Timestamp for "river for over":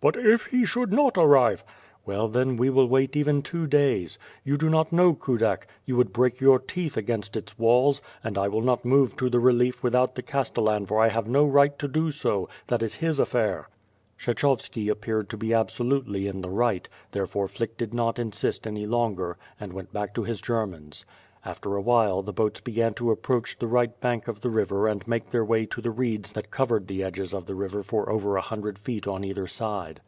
27.54-28.36